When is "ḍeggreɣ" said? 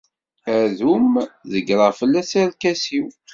1.51-1.91